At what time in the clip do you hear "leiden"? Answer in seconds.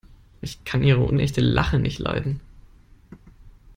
1.99-2.39